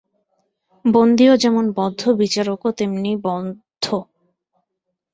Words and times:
বন্দীও 0.85 1.33
যেমন 1.37 1.65
বদ্ধ 1.71 2.01
বিচারকও 2.13 2.69
তেমনি 2.71 3.11
বদ্ধ। 3.23 3.85